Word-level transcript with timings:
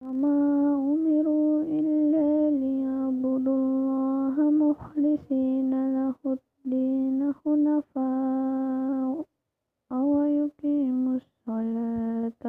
وما 0.00 0.38
أمروا 0.94 1.62
إلا 1.62 2.50
ليعبدوا 2.50 3.56
الله 3.56 4.50
مخلصين 4.50 5.70
له 5.94 6.14
الدين 6.38 7.32
حنفاء 7.44 9.24
ويقيموا 9.92 11.16
الصلاة 11.22 12.42